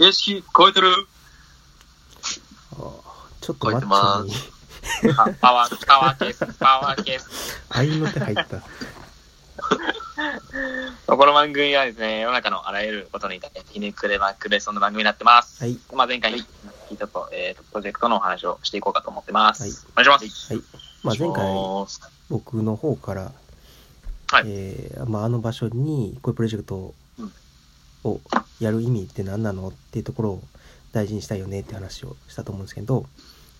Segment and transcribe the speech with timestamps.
[0.00, 0.88] 認識超えてる？
[3.42, 7.62] ちょっとマッチョにあパワー、パワーケース、パワーケース。
[7.68, 8.62] 愛の手入った。
[11.06, 15.62] この番組はですね、世の中のあらゆることに対してひねくれまくれそんな番組になってます。
[15.62, 15.78] はい。
[15.92, 16.46] まあ前回、聞
[16.94, 19.64] いたと、えーと、プロジェクトのお話をしていこうかと思ってます。
[19.64, 20.54] はいお願いします。
[20.54, 20.62] はい。
[21.02, 21.86] まあ、前回、は
[22.30, 23.32] 僕の方から、い。
[24.46, 26.94] えーまあ、あの場所にこういうプロジェクトうん
[28.04, 28.20] を
[28.60, 30.42] やる意味って何なのっていうところを
[30.92, 33.06] 大事にしたいよねって話をしたと思うんですけど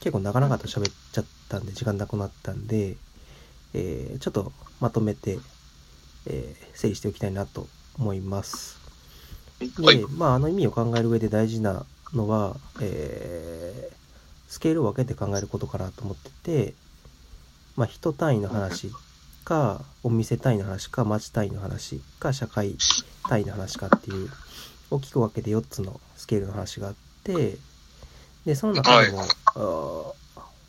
[0.00, 2.96] 結構長々と喋っちゃったんで時間なくなったんで、
[3.74, 5.38] えーちょっとまとめて、
[6.26, 8.78] えー整理しておきたいなと思います。
[9.58, 11.84] はいで、まあ、あの意味を考える上で大事な
[12.14, 14.00] のは、えー
[14.48, 16.74] スケールを分けて考えることかなと思ってて、
[17.76, 18.90] まあ、人単位の話
[19.50, 22.76] か、お店単位の話か、町単位の話か、社会
[23.28, 24.30] 単位の話かっていう、
[24.92, 27.56] 大きく分けて4つのスケールの話があって、
[28.46, 30.12] で、その中でも、あー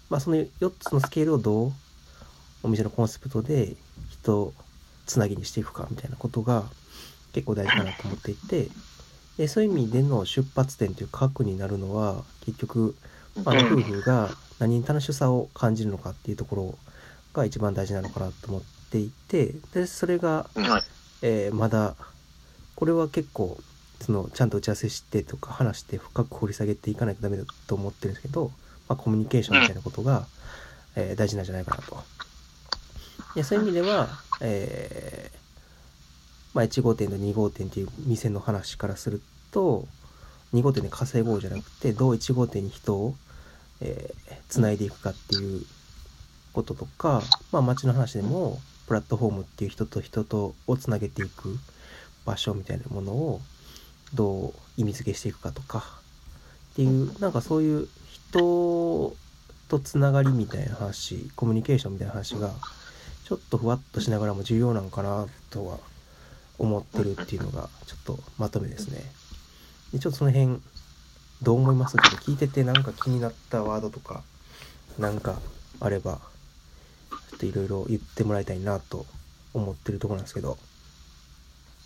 [0.09, 1.71] まあ、その4つのスケールをどう
[2.63, 3.75] お店のコンセプトで
[4.09, 4.51] 人
[5.05, 6.63] つなぎにしていくかみたいなことが
[7.33, 8.67] 結構大事かなと思っていて、
[9.37, 12.95] でそういう意味での出発点という核になるのは結局、
[13.45, 13.73] まあ、うん。
[13.73, 16.77] 夫婦が何に楽しさを感じるのかっていうところ
[17.33, 20.83] が一番大事なのかなと思っていてでそれが、はい。
[21.23, 21.95] えーまだ
[22.75, 23.59] これは結構
[23.99, 28.51] そのちゃんと打ち合わせしてとか話して深く掘り下げていかないとダメだと思ってるんですけど、
[28.89, 30.25] まあ、コミュニケーションみたいなことが、
[30.95, 31.97] えー大事なんじゃないかなと。
[33.35, 34.09] でそういう意味では、
[34.41, 35.37] えー
[36.53, 39.21] まあ、1号店と2号店っていう店の話からする
[39.51, 39.87] と
[40.53, 43.15] 2号店で稼ごうじゃなくてどう1号店に人を、
[43.79, 45.63] えー、つないでいくかっていう
[46.53, 47.21] こととか、
[47.51, 51.57] まあ、街の話でもプラットフォームっていう人と人とをつなげていく
[52.25, 53.41] 場所みたいなものを
[54.13, 55.85] どう意味付けしていくかとか
[56.73, 59.15] っていうなんかそういう人
[59.69, 62.51] とつながりみたいな話コミュニケーションみたいな話が
[63.23, 65.77] ちょっとふわっとしながらも重要なのかなとは
[66.59, 69.01] 思ってるっていうのがちょっとまとめですね。
[69.93, 70.61] でちょっとその辺
[71.41, 71.97] どう思います？
[71.97, 74.23] けど聞いててなんか気になったワードとか
[74.99, 75.39] なんか
[75.79, 76.19] あれば
[77.41, 79.05] といろいろ言ってもらいたいなと
[79.53, 80.57] 思ってるところなんですけど。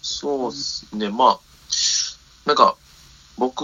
[0.02, 1.40] そうですね、まあ、
[2.46, 2.76] なんか、
[3.38, 3.64] 僕、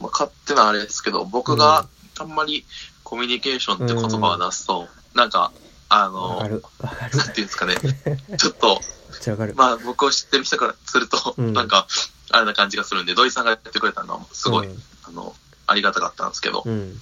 [0.00, 1.86] まあ、勝手なあれですけど、僕が
[2.18, 2.64] あんまり
[3.04, 5.52] コミュニケーションって言葉を出すと、なんか、
[5.88, 6.62] あの、わかる。
[6.80, 7.18] わかる。
[7.18, 7.76] なんていうんですかね、
[8.38, 8.80] ちょっと、
[9.10, 9.54] めっちゃわかる。
[9.54, 11.52] まあ僕を知ってる人からすると、うん。
[11.52, 11.86] なんか、
[12.30, 14.82] あれな感じがするんで、土井さんがやってくれたのはすごい、うん。
[15.04, 15.36] あの、
[15.66, 16.72] ありがたかったんですけど、うん。
[16.72, 17.00] うん、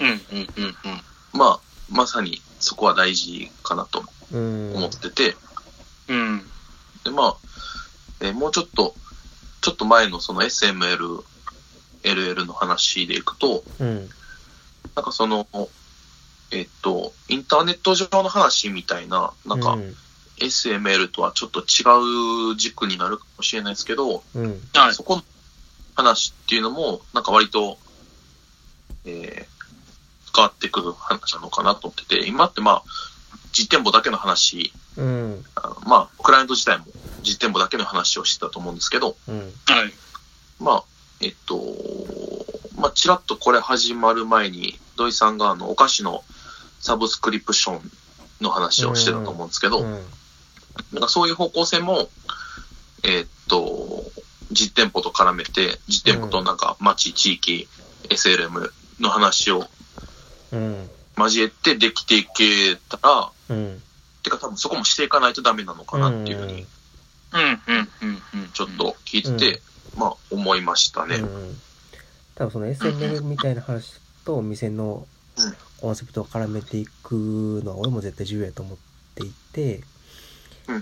[0.00, 0.20] うん、
[0.56, 1.02] うん、うん。
[1.32, 1.60] まあ、
[1.90, 4.72] まさにそこは大事かなとうん。
[4.74, 5.36] 思ってて、
[6.08, 6.42] うん。
[7.04, 7.36] で、まあ、
[8.20, 8.94] えーもうちょっと、
[9.60, 11.22] ちょっと前のその SML、
[12.02, 14.08] LL の話でいくと、うん。
[14.94, 15.46] なんかその、
[16.50, 19.94] えっと、インターネット上の話みたいな、なんかうん
[20.38, 24.60] SML とはちょっと違う軸になるかもしれないですけど、うん。
[24.74, 24.94] はい。
[24.94, 25.22] そこの
[25.94, 27.78] 話っていうのも、なんか割と、
[29.06, 29.55] えー、
[30.36, 32.82] 変わってくる話なのかなと思ってて、今ってまあ、
[33.52, 35.44] 実店舗だけの話、うん。
[35.54, 36.84] あのまあ、クライアント自体も
[37.22, 39.38] 実店舗だけの話をしてたと思うんですけど、うん。
[39.38, 39.50] はい。
[40.60, 40.84] まあ、
[41.22, 41.62] えっと、
[42.76, 46.22] まあ、ちらっとこれ始まる前に、土井さんがあの、お菓子の
[46.80, 47.90] サブスクリプション
[48.42, 49.90] の話をしてたと思うんですけど、うん。
[50.92, 52.10] なんかそういう方向性も、
[53.02, 54.04] えっと、
[54.50, 57.68] 実店舗と絡めて、実店舗となんか町、地域、
[58.10, 58.70] SLM
[59.00, 59.66] の話をうん。
[60.50, 63.82] 交えてできていけたら、うん。
[64.22, 66.66] てか多分そこもしていかないとダメなのかなっていうふうに、
[67.32, 68.48] うん、うん、うん、うん。
[68.52, 69.62] ちょっと聞いてて、
[69.96, 71.16] まあ思いましたね。
[71.16, 71.60] うん。
[72.34, 75.06] 多分その SML みたいな話とお店の
[75.80, 78.78] コンセプトを絡めていくのは俺も絶対重要やと思っ
[79.14, 79.82] ていて、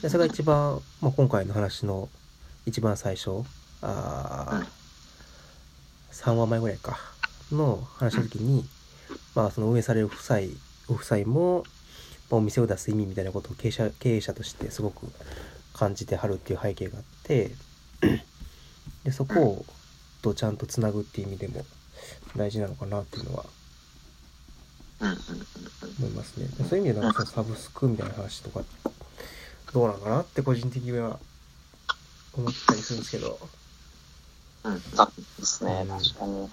[0.00, 2.08] でそれが一番、まあ、今回の話の
[2.66, 3.44] 一番最初、
[3.82, 4.64] あ
[6.12, 6.98] 3話前ぐらいか、
[7.52, 8.64] の話の時に、
[9.34, 10.38] まあその運営される夫妻、
[10.86, 11.64] ご夫妻も、
[12.30, 15.06] まあお店を出す意味みたいなことを経営者経営者としてすごく
[15.72, 17.50] 感じてはるっていう背景があって、
[19.04, 19.64] でそこを
[20.22, 21.64] とちゃんとつなぐっていう意味でも
[22.36, 23.44] 大事なのかなっていうのは
[25.00, 26.48] 思いますね。
[26.68, 28.62] そういう意味でなんかそのサブスクみたいな話とか
[29.72, 31.18] どうなのかなって個人的には
[32.32, 33.38] 思ったりするんですけど。
[34.64, 36.48] うんそうですね、確かに。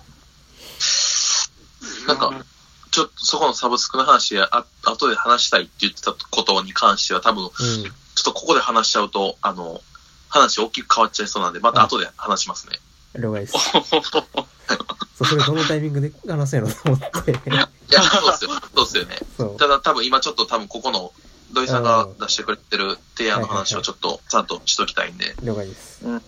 [2.08, 2.46] なんか、
[2.92, 7.90] ちょっとそこのサブスクの話や、あ後で話したいって言ってたことに関しては多分、ちょうん。
[7.90, 9.82] っとここで話しちゃうと、あの、
[10.30, 12.78] 話大きく変わっちゃいそうなんで、また後で話しますね。
[13.16, 13.54] 了解です。
[15.18, 17.32] そう、それどのタイミングで話すんやろと思って。
[17.32, 17.70] いや、
[18.04, 18.52] そうですよ。
[18.76, 19.20] そうですよね。
[19.58, 21.14] ただ多分今ちょっと多分ここの
[21.54, 25.36] 土井さんが出してくれてる提案の話をちょっとちゃんとしときたいんで。
[25.44, 26.00] 了解です。
[26.04, 26.22] うん、うん、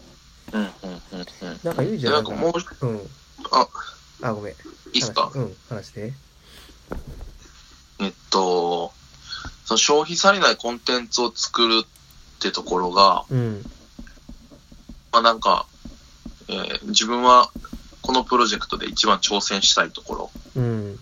[0.54, 1.60] うん、うん。
[1.64, 3.10] なんか、ゆうじではなんかもう、うん。
[3.52, 3.68] あ、
[4.24, 4.54] あ、ごめん。
[4.54, 5.30] いいっすか？
[5.34, 6.14] 話うん、話して。
[8.00, 8.92] えっと、
[9.66, 13.66] その消費されないコンテンツを作るってところが、うん。
[15.12, 15.66] まあなんか、
[16.48, 17.50] えー自分は
[18.02, 21.00] このプロジェクトで一番挑戦したいところうん。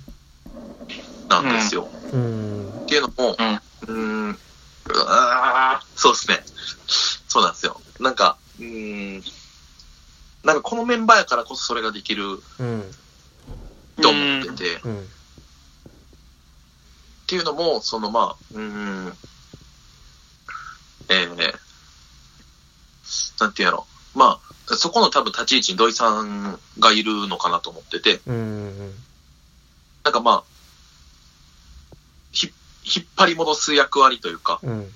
[1.30, 1.90] なんですよ。
[2.14, 2.70] うん。
[2.70, 3.94] っていうのも、うんうー
[4.30, 6.44] ん、うわーそうですね。
[7.28, 7.82] そうなんですよ。
[8.00, 9.24] なんか、うーん、
[10.44, 12.92] なんかこのメンバーやからこそそれができるうん。
[14.02, 15.08] と思ってて、っうん。
[17.32, 19.18] ていうのも、そのまあ、うーん、
[21.08, 21.56] えー、
[23.40, 23.88] なんていうやろ。
[24.14, 28.94] まあ、そこの多分立ち位置に土井さんがいるのかなと思ってて、うん。
[30.04, 30.44] なんかまあ、
[32.34, 32.52] ひ、
[32.84, 34.94] 引っ張り戻す役割というか、うん。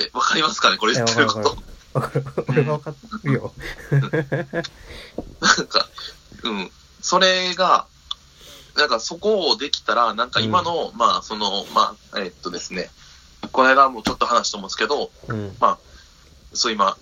[0.00, 0.76] え、わかりますかね？
[0.76, 1.56] これ言ってること。
[1.92, 2.24] わかる。
[2.48, 2.92] 俺はわか
[3.22, 3.54] るよ。
[3.92, 5.88] なんか、
[6.42, 6.72] うん。
[7.00, 7.86] それが、
[8.76, 12.90] なんかそこをできたら、なんか今の、まあ、その、まあ、えっとですね、
[13.52, 15.56] この間もちょっと話したと思うんですけど、うん。
[16.52, 16.96] そう今、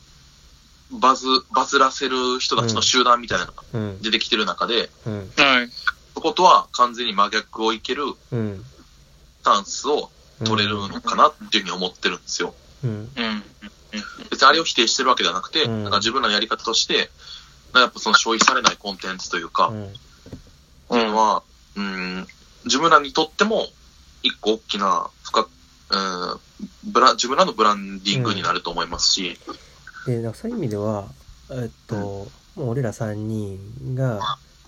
[0.90, 4.02] バズ、バズらせる人たちの集団みたいなのがうん。
[4.02, 5.32] 出てきてる中で、うん。
[5.36, 5.68] はい。
[6.14, 8.64] そことは完全に真逆をいけるうん。
[9.40, 10.10] スタンスを
[10.44, 12.54] 取れるのかなっていうふうに思ってるんですよ。
[12.84, 12.90] うん。
[12.90, 13.42] うん。
[14.30, 17.10] 別にあれを否定してるわけではなくて、うんなんか自分らのやり方として、
[17.74, 19.86] やっぱその消費されないコンテンツというか、うん。
[19.86, 19.88] っ
[20.88, 21.42] ていうのは、
[21.76, 22.26] うん、
[22.64, 23.66] 自分らにとっても、
[24.22, 25.50] 一個大きな、深く、
[25.90, 26.40] うん、
[26.92, 29.38] ブラ、自分らのブランディングになると思いますし、
[30.06, 31.06] で、なんかそういう意味では、
[31.50, 34.18] えっと、もう俺ら3人が、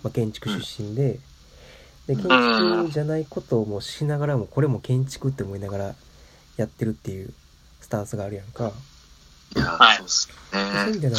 [0.02, 1.18] まあ、建築出身で、
[2.06, 5.94] で、建築じゃないこともしながらも、これも建築って思いながら
[6.56, 7.32] やってるっていう
[7.80, 8.72] スタンスがあるやんか。
[9.56, 9.96] いや、はい。
[9.98, 10.90] そうですそういう意ね。
[10.90, 11.14] 味では、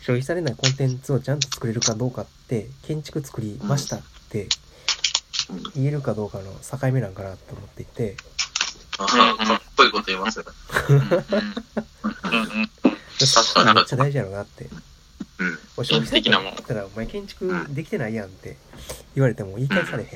[0.00, 4.48] 消費されないコンテンツをちゃんと作れるかどうかって、建築作りましたってうん
[5.74, 8.16] 言えるかどうかの境目なんかなと思っていて、
[8.98, 10.44] あうんかっこいいこと言いますね。
[13.18, 14.64] それめっちゃ大事やろなって。
[15.38, 15.58] うん。
[15.76, 18.56] 俺消費され的なもんたら、お前建築できてないやんって
[19.14, 20.10] 言われても言い返されへん。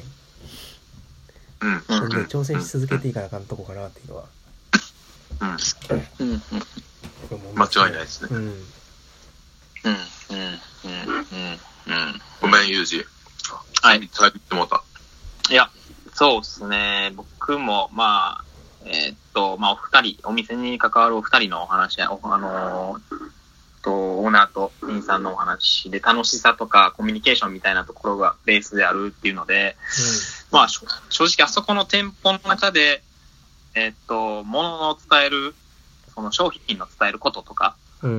[1.60, 1.82] うん。
[1.82, 4.24] それで挑戦し続けていかなあかんとこかなっていうのは、
[5.40, 5.50] うん。
[5.50, 6.42] うん。
[7.54, 8.28] 間違いないですね。
[8.30, 8.38] うん。
[8.38, 8.52] うん。
[8.52, 8.64] うん。
[9.84, 11.58] うん。
[11.86, 12.20] うん。
[12.40, 13.04] ごめん、ユージ。
[13.82, 14.00] はい。
[14.08, 14.77] 帰ってもうた。
[15.50, 15.70] いや、
[16.14, 17.12] そうですね。
[17.16, 18.44] 僕も、まあ、
[18.84, 23.28] えーっと、まあ、お二人、お店に関わるお二人のお話や、おあのー
[23.82, 29.76] と、オーナーと店員さんのお話で、楽しさとかコミュニケーションみたいなところがベースであるっていうので、
[30.50, 33.02] まあ、しょ正直あそこの店舗の中で、
[33.74, 35.54] えーっと、物の伝える、
[36.14, 38.10] その商品の伝えることとか、うん。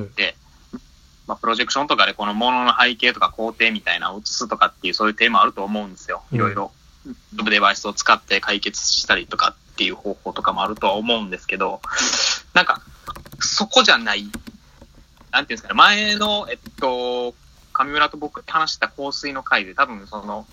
[0.72, 0.80] うん。
[1.26, 6.22] まあ、プロジェクションとかでこの物の背景とか工程みたいなのを映すとかっていうそういうテーマあると思うんですよ。
[6.32, 6.72] うんいろ
[7.06, 7.44] いろ。
[7.44, 11.30] デバイスを使って解決したりとかっていう方法とかもあるとは思うん。
[11.30, 11.80] ですけど、
[12.54, 12.64] なん。
[12.64, 12.82] か、
[13.40, 14.30] そこじゃない、
[15.30, 15.46] なん。
[15.46, 15.56] ていうん。
[15.56, 17.34] ですかね、前の、えっと、
[17.72, 20.46] 上村と僕話した香水の回で多分その、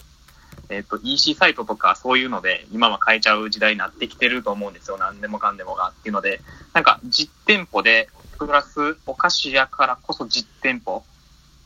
[0.70, 4.74] えっと、EC サイトとかそういうので今は変えちゃう時代になってきてると思うん。
[4.74, 4.98] ですよ。
[4.98, 5.58] 何でもかん。
[5.58, 6.42] でもがっていうので、
[6.74, 6.84] なん。
[6.84, 11.04] か実店舗で、プラスお菓子やからこそ実店舗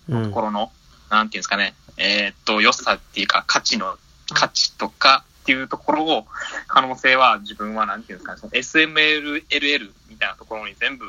[0.10, 0.24] うん。
[0.30, 0.72] ところの、
[1.10, 1.30] なん。
[1.30, 1.42] ていうん。
[1.42, 3.98] ですかね、えーっと、良さっていうか、価値の、
[4.34, 6.26] 価値とかっていうところを、
[6.68, 11.06] 可能性は自分はなんていうんですかね、その SML、LL みたいなところに全部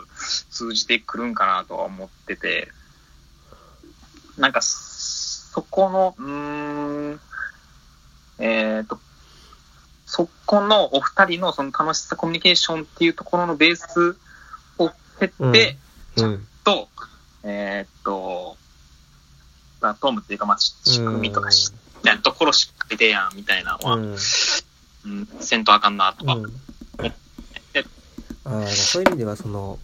[0.51, 2.69] 通じてくるんかなとは思ってて、
[4.39, 7.21] なんか、そこの、うーん、
[8.39, 8.99] えーっと、
[10.07, 14.17] そこのお二人のその楽しさコミュニケーションっていうところのベース
[14.79, 15.77] を経って、
[16.17, 16.47] うん。
[16.65, 16.89] と、
[17.45, 18.57] えーっと、
[19.81, 25.29] まあ、トームっていうか、まあ、し仕組みとかし、みたいなところしっかりでやん、みたいなのは、ううん、ん。
[25.41, 26.35] せんとあかんな、とか。
[26.35, 26.53] うん。
[28.45, 29.79] ああ、そういう意味では、その、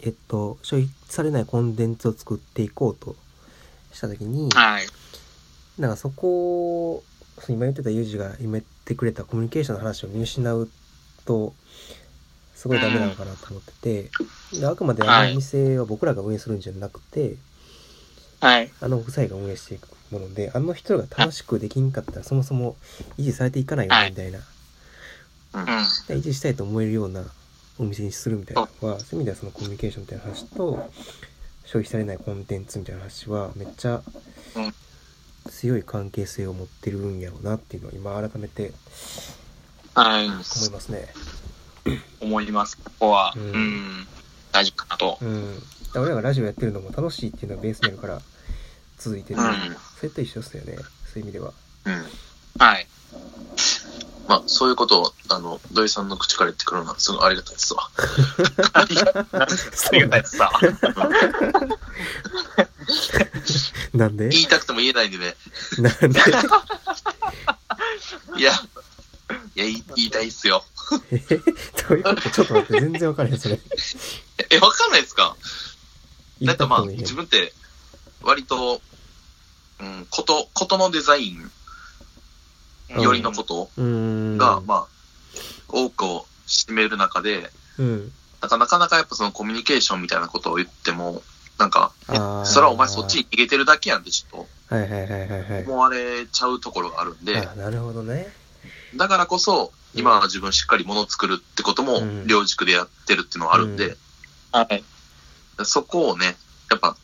[0.00, 3.16] えっと、消費されないコンテンツを作っていこうと
[3.92, 4.86] したときに、はい。
[5.78, 7.04] なんかそこを、
[7.48, 10.68] 今言ってたユージが今言ってくれたコミュニケーションの話を見失う
[11.24, 11.54] と、
[12.54, 14.10] すごいダメなのかなと思ってて、
[14.58, 17.36] であくまであのお店は僕らが運営するんじゃなくて、
[18.40, 18.70] はい。
[18.80, 22.76] あの夫妻が運営していくもので、あの人が楽しくできんかったらそもそも
[23.18, 24.38] 維持されていかないよはいねみたいな、
[25.54, 25.68] うんうん。
[26.18, 27.24] 維持したいと思えるような
[27.78, 30.90] お店にするみたいなのは、そういう意味ではそのコミュニケーションみたいな話と、
[31.64, 34.02] 消費されないコンテンツみたいな話は、めっちゃ
[34.56, 34.74] うん
[35.50, 38.72] 強い関係性を持ってるんやろうなっていうのを今改めて
[39.94, 40.26] はい。
[40.26, 41.08] 思いますね。
[42.20, 42.76] 思います。
[42.76, 43.52] ここは、ううん
[44.02, 44.06] ん、
[44.52, 45.18] 大丈夫かなと。
[45.22, 45.62] うん。
[45.94, 48.20] 俺らがラジオやってるのも楽しいっていうのがベースにあるから
[48.98, 49.40] 続いてる。
[49.40, 49.76] うん。
[49.98, 50.76] それと一緒っすよね。
[50.76, 50.82] そ
[51.16, 51.52] ういう意味では。
[51.86, 52.04] うん。
[52.58, 52.86] はい。
[54.28, 57.88] まあ、そういうことを、あの、土井さんの口から言ってくるのは、すごいありがたいですわ。
[58.74, 59.06] ありが
[60.08, 60.52] たいですさ。
[63.94, 64.28] なんで？
[64.28, 65.34] 言いたくても言えないんでね。
[65.78, 66.20] なんで？
[68.36, 68.52] いや、いや、
[69.54, 70.62] 言い言いたいっすよ。
[71.10, 71.16] え？
[71.18, 71.36] ど
[71.94, 72.30] ういうこと？
[72.30, 73.58] ちょっと待って、全然わからへん、それ。
[74.50, 75.36] え、わかんないですか？
[76.40, 77.52] 言ないんかまあ、自分って、
[78.22, 78.80] 割と、
[79.80, 81.50] うん、こと、ことのデザイン
[82.90, 83.68] うんよりのこと。
[83.76, 84.86] が、まあ、
[85.68, 88.12] 多くを占める中で、うん。
[88.40, 91.22] なんかなかなかやっぱそのコミュニケーションみたいなことを言っても、
[91.58, 91.92] なんか、
[92.44, 95.72] それはお前そっちに逃げてるだけやんってちょっはいはいはいはいはいと。
[95.72, 98.28] 思われちゃうところがあるんで、あなるほどね。
[98.96, 103.96] だからこそ、今は自分しっかり物を作るってこともうん、両軸でやってるっていうのはあるんで、
[104.52, 104.84] はい。
[105.64, 106.36] そこをね、
[106.70, 106.96] やっぱ、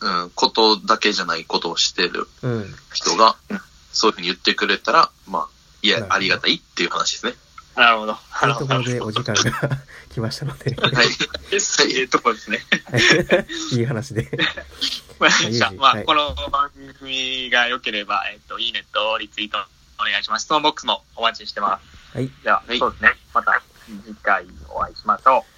[0.00, 2.74] うん、ことだけじゃないことをしてるうん。
[2.92, 3.36] 人が、
[3.92, 5.48] そういうふうに言ってくれたら、まあ、
[5.82, 7.34] いやありがたいっていう話ですね。
[7.76, 8.16] なるほど。
[8.40, 9.70] というところでお時間が
[10.12, 11.08] 来ましたので、 はい。
[11.50, 11.82] です。
[11.84, 12.64] ええとこですね。
[13.72, 14.28] いい話で。
[15.20, 15.70] ました。
[15.72, 19.58] まあ、はいこの番組が良ければ、えっと、いいねとリツイート
[20.00, 20.44] お願いします。
[20.44, 21.78] 質問ボックスもお待ちしてま
[22.12, 22.16] す。
[22.16, 22.30] はい。
[22.42, 23.16] じゃあ、はいそうですね。
[23.32, 23.62] また
[24.04, 25.57] 次回お会いしましょう。